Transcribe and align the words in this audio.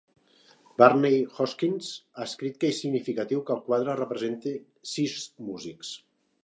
Barney 0.81 1.17
Hoskyns 1.39 1.91
ha 2.15 2.25
escrit 2.31 2.57
que 2.63 2.73
és 2.73 2.81
significatiu 2.85 3.45
que 3.49 3.57
el 3.59 3.63
quadre 3.69 3.99
representi 4.03 4.57
sis 4.95 5.19
músics. 5.53 5.97